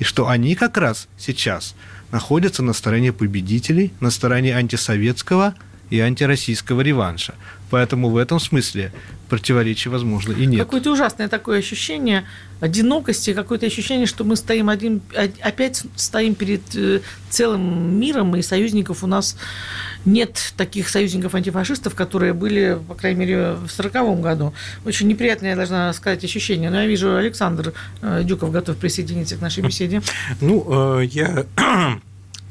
[0.00, 1.74] И что они как раз сейчас
[2.12, 5.54] находятся на стороне победителей, на стороне антисоветского
[5.90, 7.34] и антироссийского реванша.
[7.70, 8.92] Поэтому в этом смысле
[9.28, 10.60] противоречий, возможно, и нет.
[10.60, 12.24] Какое-то ужасное такое ощущение
[12.60, 18.42] одинокости, какое-то ощущение, что мы стоим один, о- опять стоим перед э, целым миром, и
[18.42, 19.36] союзников у нас
[20.04, 24.52] нет таких союзников-антифашистов, которые были, по крайней мере, в сороковом году.
[24.84, 26.70] Очень неприятное, я должна сказать, ощущение.
[26.70, 30.02] Но я вижу, Александр э, Дюков готов присоединиться к нашей беседе.
[30.40, 31.44] Ну, э, я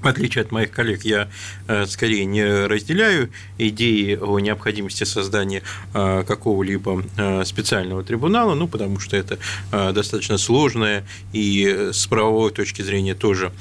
[0.01, 1.29] в отличие от моих коллег, я
[1.67, 5.62] э, скорее не разделяю идеи о необходимости создания
[5.93, 9.38] э, какого-либо э, специального трибунала, ну, потому что это
[9.71, 13.51] достаточно сложное и с правовой точки зрения тоже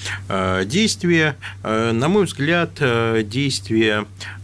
[0.64, 1.36] действие.
[1.62, 2.80] На мой взгляд,
[3.28, 4.37] действия э,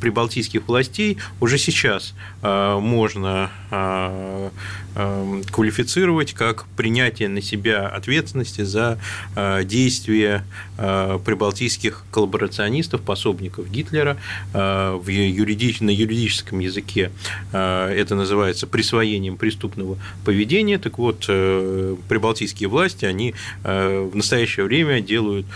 [0.00, 4.50] прибалтийских властей уже сейчас э, можно э,
[4.96, 8.98] э, квалифицировать как принятие на себя ответственности за
[9.36, 10.44] э, действия
[10.78, 14.16] э, прибалтийских коллаборационистов, пособников Гитлера.
[14.52, 15.80] Э, В юридич...
[15.80, 17.10] На юридическом языке
[17.52, 20.78] э, это называется присвоением преступного поведения.
[20.78, 25.46] Так вот, э, прибалтийские власти, они э, в настоящее время делают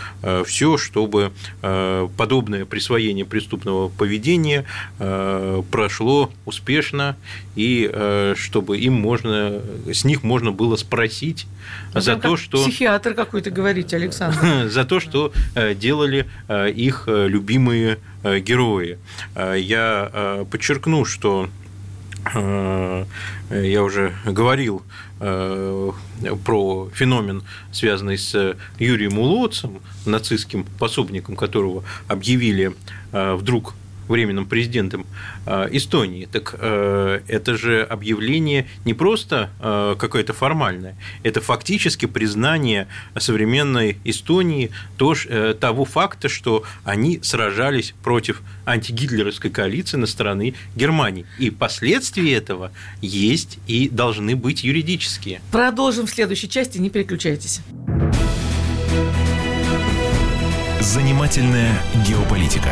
[0.45, 4.65] все, чтобы э, подобное присвоение преступного поведения
[4.99, 7.15] э, прошло успешно
[7.55, 11.47] и э, чтобы им можно, с них можно было спросить
[11.93, 14.67] за Прям то, что Психиатр какой-то говорите, Александр.
[14.69, 18.99] за то, что э, делали их любимые герои.
[19.35, 21.49] Я подчеркну, что
[22.33, 24.83] я уже говорил
[25.21, 32.73] про феномен, связанный с Юрием Улоцем, нацистским пособником которого объявили
[33.11, 33.75] э, вдруг
[34.11, 35.07] временным президентом
[35.45, 42.87] э, Эстонии, так э, это же объявление не просто э, какое-то формальное, это фактически признание
[43.17, 44.71] современной Эстонии
[45.59, 51.25] того факта, что они сражались против антигитлеровской коалиции на стороны Германии.
[51.39, 55.41] И последствия этого есть и должны быть юридические.
[55.51, 57.61] Продолжим в следующей части, не переключайтесь.
[60.81, 62.71] Занимательная геополитика.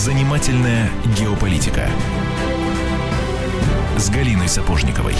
[0.00, 0.88] Занимательная
[1.18, 1.86] геополитика
[3.98, 5.12] с Галиной Сапожниковой.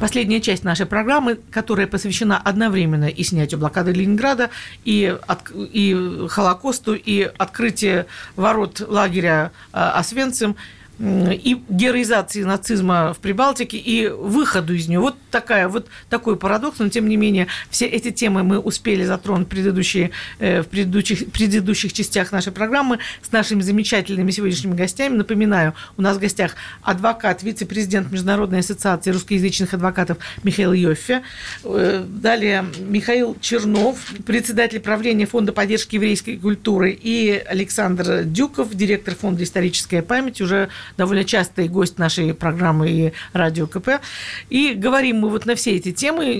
[0.00, 4.50] Последняя часть нашей программы, которая посвящена одновременно и снятию блокады Ленинграда,
[4.84, 8.06] и, от, и Холокосту, и открытию
[8.36, 10.54] ворот лагеря а, Освенцим–
[11.00, 15.00] и героизации нацизма в Прибалтике, и выходу из нее.
[15.00, 19.46] Вот, такая, вот такой парадокс, но тем не менее все эти темы мы успели затронуть
[19.46, 25.16] в, предыдущие, э, в предыдущих, предыдущих частях нашей программы с нашими замечательными сегодняшними гостями.
[25.16, 31.22] Напоминаю, у нас в гостях адвокат, вице-президент Международной ассоциации русскоязычных адвокатов Михаил Йоффе.
[31.64, 39.44] Э, далее Михаил Чернов, председатель правления Фонда поддержки еврейской культуры, и Александр Дюков, директор Фонда
[39.44, 44.00] историческая память, уже довольно частый гость нашей программы и радио КП.
[44.48, 46.38] И говорим мы вот на все эти темы, э,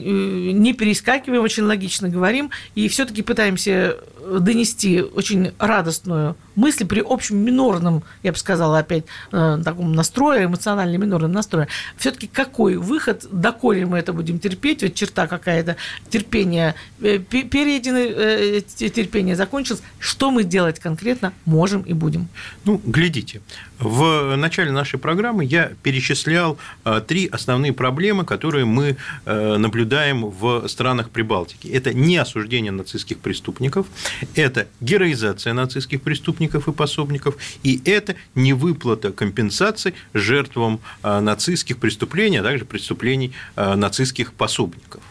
[0.53, 3.97] не перескакиваем, очень логично говорим, и все-таки пытаемся
[4.39, 10.97] донести очень радостную мысль при общем минорном, я бы сказала опять, э, таком настрое, эмоционально
[10.97, 11.69] минорном настрое.
[11.97, 15.77] Все-таки какой выход, доколе мы это будем терпеть, вот черта какая-то,
[16.11, 22.29] терпение э, перейдено, терпение закончилось, что мы делать конкретно можем и будем?
[22.65, 23.41] Ну, глядите,
[23.81, 30.69] в начале нашей программы я перечислял э, три основные проблемы, которые мы э, наблюдаем в
[30.69, 31.69] странах Прибалтики.
[31.69, 33.87] Это не осуждение нацистских преступников,
[34.35, 42.43] это героизация нацистских преступников и пособников, и это невыплата компенсаций жертвам э, нацистских преступлений, а
[42.43, 45.03] также преступлений нацистских пособников.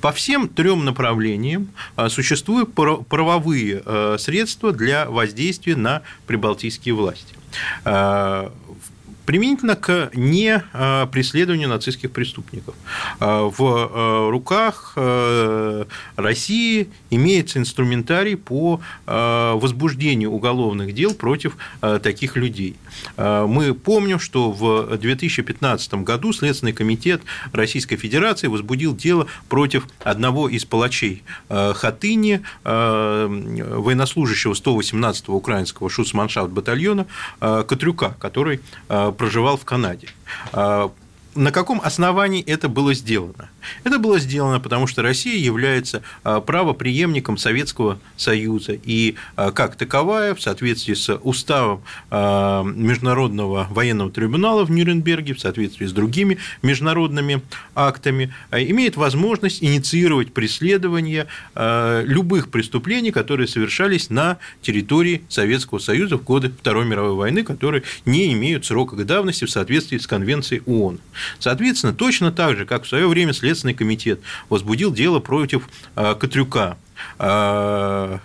[0.00, 1.68] По всем трем направлениям
[2.08, 3.82] существуют правовые
[4.18, 7.37] средства для воздействия на прибалтийские власти.
[7.84, 8.50] Э,
[9.26, 12.74] применительно к не э, преследованию нацистских преступников.
[13.20, 14.96] Э, в руках
[16.16, 22.76] России имеется инструментарий по возбуждению уголовных дел против таких людей.
[23.16, 27.22] Мы помним, что в 2015 году Следственный комитет
[27.52, 37.06] Российской Федерации возбудил дело против одного из палачей Хатыни, военнослужащего 118-го украинского шуцманшафт батальона
[37.40, 40.08] Катрюка, который проживал в Канаде.
[40.52, 43.48] На каком основании это было сделано?
[43.84, 50.34] Это было сделано, потому что Россия является а, правоприемником Советского Союза и а, как таковая
[50.34, 57.42] в соответствии с уставом Международного военного трибунала в Нюрнберге, в соответствии с другими международными
[57.74, 66.50] актами, имеет возможность инициировать преследование любых преступлений, которые совершались на территории Советского Союза в годы
[66.50, 71.00] Второй мировой войны, которые не имеют срока давности в соответствии с Конвенцией ООН.
[71.38, 74.20] Соответственно, точно так же, как в свое время Следственный комитет
[74.50, 76.76] возбудил дело против э, Катрюка,
[77.18, 78.18] э,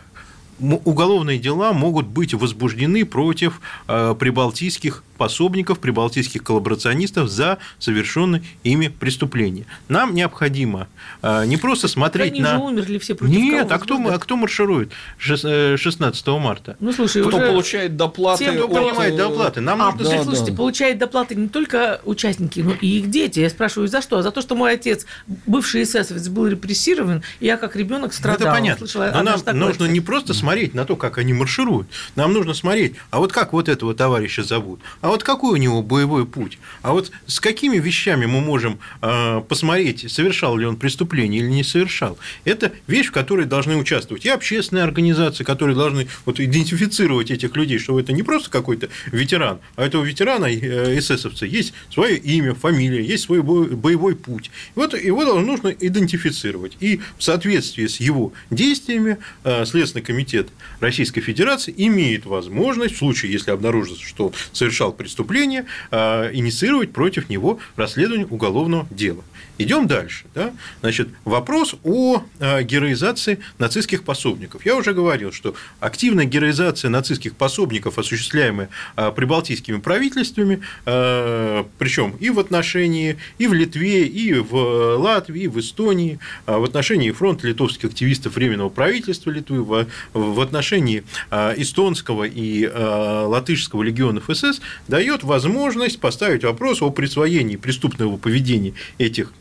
[0.60, 9.66] уголовные дела могут быть возбуждены против э, прибалтийских пособников, прибалтийских коллаборационистов за совершенные ими преступления.
[9.88, 10.88] Нам необходимо
[11.22, 12.56] э, не просто смотреть Они на...
[12.56, 16.76] же умерли все против Нет, кого а кто, а кто марширует 16 э, марта?
[16.80, 17.48] Ну, слушай, кто уже...
[17.48, 18.46] получает доплаты?
[18.46, 18.74] Тем, кто от...
[18.74, 19.62] принимает доплаты.
[19.62, 20.10] Нам а, нужно...
[20.10, 20.58] да, слушайте, да.
[20.58, 23.40] получают доплаты не только участники, но и их дети.
[23.40, 24.22] Я спрашиваю, за что?
[24.22, 25.06] За то, что мой отец,
[25.46, 28.40] бывший эсэсовец, был репрессирован, и я как ребенок страдал.
[28.40, 28.88] Ну, это понятно.
[28.88, 31.88] Слышала, но нам нужно не просто смотреть на то, как они маршируют.
[32.18, 35.82] Нам нужно смотреть, а вот как вот этого товарища зовут, а вот какой у него
[35.82, 41.40] боевой путь, а вот с какими вещами мы можем э, посмотреть, совершал ли он преступление
[41.40, 42.18] или не совершал.
[42.44, 47.80] Это вещь, в которой должны участвовать и общественные организации, которые должны вот, идентифицировать этих людей,
[47.80, 53.02] что это не просто какой-то ветеран, а этого ветерана э, эсэсовца есть свое имя, фамилия,
[53.02, 54.52] есть свой боевой путь.
[54.76, 56.76] И вот его нужно идентифицировать.
[56.82, 60.33] И в соответствии с его действиями э, Следственный комитет
[60.80, 67.30] Российской Федерации имеет возможность, в случае, если обнаружится, что он совершал преступление, э, инициировать против
[67.30, 69.24] него расследование уголовного дела.
[69.60, 70.26] Идем дальше.
[70.34, 70.52] Да?
[70.82, 74.66] Значит, вопрос о э, героизации нацистских пособников.
[74.66, 78.70] Я уже говорил, что активная героизация нацистских пособников, осуществляемая
[79.16, 86.20] прибалтийскими правительствами, причем и в отношении, и в Литве, и в Латвии, и в Эстонии,
[86.46, 94.62] в отношении фронта литовских активистов Временного правительства Литвы, в, отношении эстонского и латышского легионов СС
[94.88, 99.32] дает возможность поставить вопрос о присвоении преступного поведения этих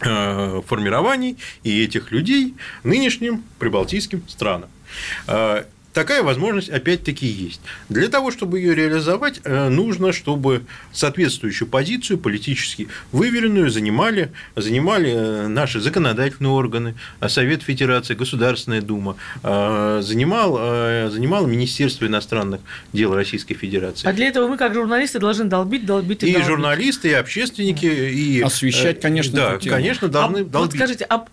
[0.00, 4.68] формирований и этих людей нынешним прибалтийским странам.
[5.96, 7.62] Такая возможность опять-таки есть.
[7.88, 15.46] Для того, чтобы ее реализовать, э, нужно, чтобы соответствующую позицию политически выверенную занимали, занимали э,
[15.46, 20.56] наши законодательные органы, э, Совет Федерации, Государственная Дума, занимал,
[21.10, 22.60] занимал Министерство иностранных
[22.92, 24.06] дел Российской Федерации.
[24.06, 26.46] А для этого мы, как журналисты, должны долбить, долбить и, и долбить.
[26.46, 30.72] журналисты, и общественники, и освещать, конечно, да, конечно, должны а, долбить.
[30.72, 31.24] Вот скажите, а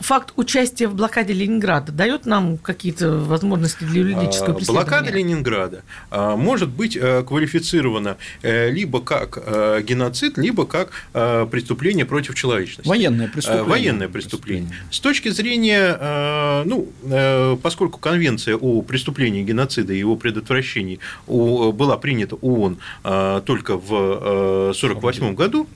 [0.00, 4.84] факт участия в блокаде Ленинграда дает нам какие-то возможности для юридического а, преследования?
[4.84, 12.04] Блокада Ленинграда а, может быть э, квалифицирована э, либо как э, геноцид, либо как преступление
[12.04, 12.88] против человечности.
[12.88, 13.68] Военное преступление.
[13.68, 14.70] Военное преступление.
[14.90, 16.88] С точки зрения, ну,
[17.62, 22.78] поскольку конвенция о преступлении геноцида и его предотвращении была принята ООН
[23.44, 25.66] только в 1948 году,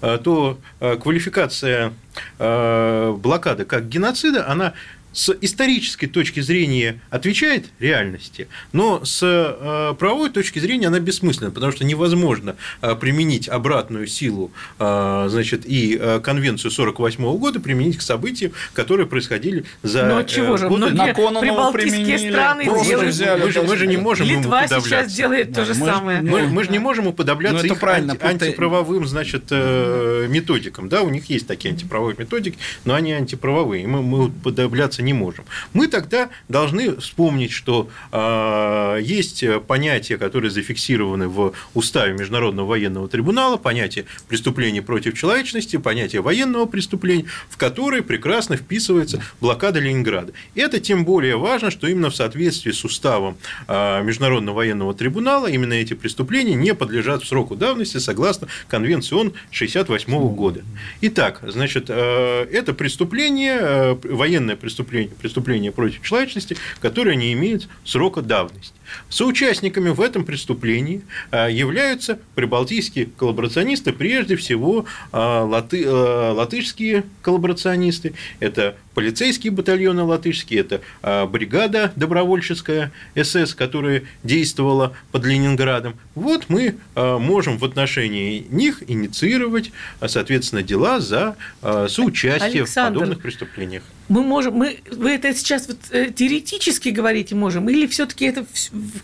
[0.00, 1.92] то квалификация
[2.38, 4.72] блокады как геноцида, она
[5.14, 11.72] с исторической точки зрения отвечает реальности, но с э, правовой точки зрения она бессмысленна, потому
[11.72, 18.52] что невозможно э, применить обратную силу э, значит, и конвенцию 1948 года применить к событиям,
[18.72, 20.86] которые происходили за Но чего же, годы.
[20.86, 23.14] многие прибалтийские страны делают.
[23.14, 25.86] Взяли, мы, же, мы же не можем Литва ему сейчас делает да, то же мы,
[25.86, 26.22] самое.
[26.22, 30.88] Мы, мы же не можем уподобляться ну, их правильно, анти, антиправовым значит, методикам.
[30.88, 33.86] Да, у них есть такие антиправовые методики, но они антиправовые.
[33.86, 35.44] Мы, мы уподобляться не можем.
[35.72, 43.56] Мы тогда должны вспомнить, что э, есть понятия, которые зафиксированы в уставе Международного военного трибунала,
[43.56, 50.32] понятие преступления против человечности, понятие военного преступления, в которые прекрасно вписывается блокада Ленинграда.
[50.54, 53.36] Это тем более важно, что именно в соответствии с уставом
[53.68, 60.34] э, Международного военного трибунала именно эти преступления не подлежат сроку давности согласно Конвенции ООН 1968
[60.34, 60.62] года.
[61.02, 68.22] Итак, значит, э, это преступление, военное преступление преступления, преступления против человечности, которые не имеют срока
[68.22, 68.74] давности.
[69.08, 78.14] Соучастниками в этом преступлении а, являются прибалтийские коллаборационисты, прежде всего а, латы, а, латышские коллаборационисты,
[78.40, 80.80] это полицейские батальоны латышские, это
[81.26, 85.96] бригада добровольческая СС, которая действовала под Ленинградом.
[86.14, 89.72] Вот мы можем в отношении них инициировать,
[90.06, 93.82] соответственно, дела за соучастие Александр, в подобных преступлениях.
[94.08, 98.44] Мы можем, мы, вы это сейчас вот э, теоретически говорите можем, или все-таки это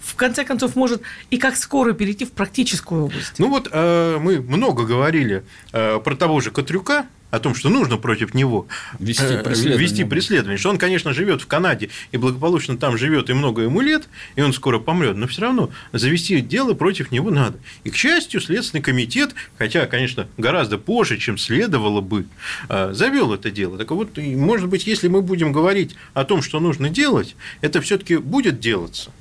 [0.02, 3.34] в конце концов может и как скоро перейти в практическую область?
[3.38, 7.96] Ну вот э, мы много говорили э, про того же Катрюка, о том, что нужно
[7.96, 8.66] против него
[8.98, 9.78] вести э, преследование.
[9.78, 13.80] вести преследование, что он, конечно, живет в Канаде и благополучно там живет и много ему
[13.80, 17.58] лет, и он скоро помрет, но все равно завести дело против него надо.
[17.84, 22.26] И, к счастью, Следственный комитет, хотя, конечно, гораздо позже, чем следовало бы,
[22.68, 23.78] завел это дело.
[23.78, 28.16] Так вот, может быть, если мы будем говорить о том, что нужно делать, это все-таки
[28.16, 29.12] будет делаться.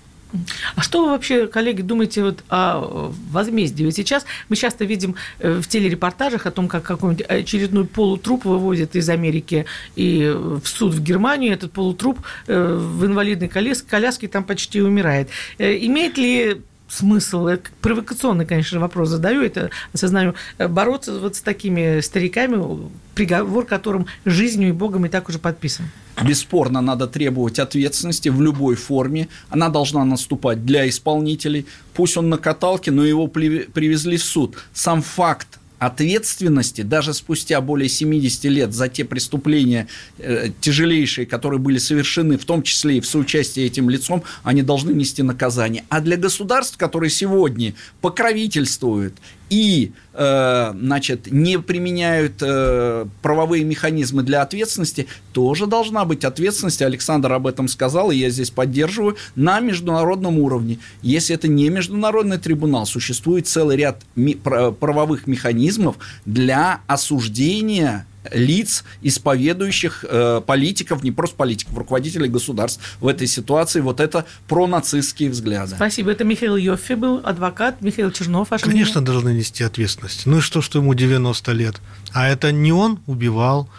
[0.75, 3.83] А что вы вообще, коллеги, думаете вот о возмездии?
[3.83, 8.95] Ведь сейчас мы часто видим э, в телерепортажах о том, как какой-нибудь очередной полутруп вывозят
[8.95, 9.65] из Америки
[9.95, 11.53] и в суд в Германию.
[11.53, 15.29] Этот полутруп э, в инвалидной коляске там почти умирает.
[15.57, 17.49] Э, имеет ли смысл,
[17.81, 24.71] провокационный, конечно, вопрос задаю, это осознаю, бороться вот с такими стариками, приговор которым жизнью и
[24.71, 25.85] Богом и так уже подписан?
[26.25, 29.27] Бесспорно, надо требовать ответственности в любой форме.
[29.49, 31.65] Она должна наступать для исполнителей.
[31.93, 34.57] Пусть он на каталке, но его привезли в суд.
[34.73, 41.77] Сам факт ответственности даже спустя более 70 лет за те преступления э, тяжелейшие, которые были
[41.77, 45.85] совершены, в том числе и в соучастии этим лицом, они должны нести наказание.
[45.89, 49.15] А для государств, которые сегодня покровительствуют
[49.49, 56.81] и э, значит, не применяют э, правовые механизмы для ответственности, тоже должна быть ответственность.
[56.81, 60.79] Александр об этом сказал, и я здесь поддерживаю, на международном уровне.
[61.01, 70.05] Если это не международный трибунал, существует целый ряд ми- правовых механизмов для осуждения лиц, исповедующих
[70.07, 73.81] э, политиков, не просто политиков, руководителей государств в этой ситуации.
[73.81, 75.75] Вот это пронацистские взгляды.
[75.75, 76.11] Спасибо.
[76.11, 78.51] Это Михаил Йоффе был, адвокат, Михаил Чернов.
[78.51, 79.13] Ваше Конечно, мнение?
[79.13, 80.25] должны нести ответственность.
[80.25, 81.81] Ну и что, что ему 90 лет?
[82.11, 83.69] А это не он убивал,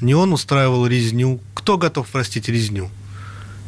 [0.00, 1.40] не он устраивал резню.
[1.54, 2.90] Кто готов простить резню?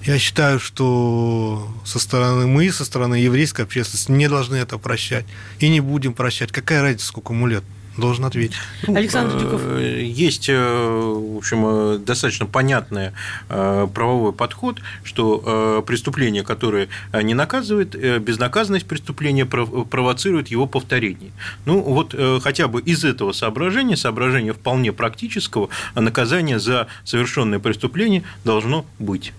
[0.04, 5.24] Я считаю, что со стороны мы, со стороны еврейской общественности не должны это прощать.
[5.60, 6.52] И не будем прощать.
[6.52, 7.64] Какая разница, сколько ему лет?
[7.96, 8.56] Должен ответить.
[8.86, 9.62] Ну, Александр Дюков.
[9.64, 13.12] Э, есть, э, в общем, э, достаточно понятный
[13.48, 21.32] правовой подход, что преступление, которое не наказывает, безнаказанность преступления провоцирует его повторение.
[21.66, 28.86] Ну, вот хотя бы из этого соображения, соображения вполне практического, наказание за совершенное преступление должно
[28.98, 29.32] быть.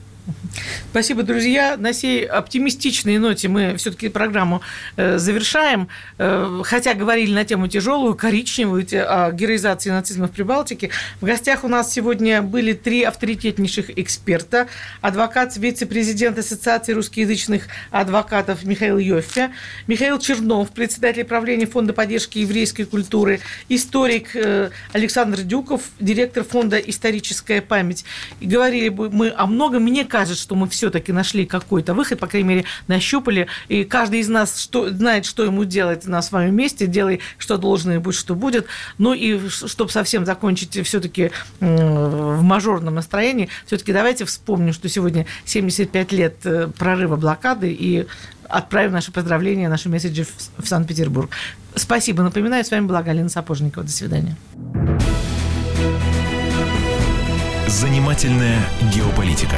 [0.91, 1.75] Спасибо, друзья.
[1.77, 4.61] На сей оптимистичной ноте мы все-таки программу
[4.95, 5.89] э, завершаем.
[6.17, 10.91] Э, хотя говорили на тему тяжелую, коричневую, о героизации нацизма в Прибалтике.
[11.19, 14.67] В гостях у нас сегодня были три авторитетнейших эксперта.
[15.01, 19.51] Адвокат, вице-президент Ассоциации русскоязычных адвокатов Михаил Йоффе,
[19.87, 27.61] Михаил Чернов, председатель правления Фонда поддержки еврейской культуры, историк э, Александр Дюков, директор Фонда «Историческая
[27.61, 28.05] память».
[28.39, 29.83] И говорили бы мы о многом.
[29.83, 34.29] Мне кажется, что мы все-таки нашли какой-то выход, по крайней мере, нащупали, и каждый из
[34.29, 38.33] нас что, знает, что ему делать на своем месте, делай, что должно и будь, что
[38.33, 38.65] будет.
[38.97, 46.11] Ну и чтобы совсем закончить все-таки в мажорном настроении, все-таки давайте вспомним, что сегодня 75
[46.13, 48.07] лет э, прорыва блокады, и
[48.47, 50.25] отправим наши поздравления, наши месседжи
[50.57, 51.29] в Санкт-Петербург.
[51.75, 52.23] Спасибо.
[52.23, 53.83] Напоминаю, с вами была Галина Сапожникова.
[53.83, 54.37] До свидания.
[57.67, 58.61] Занимательная
[58.93, 59.57] геополитика.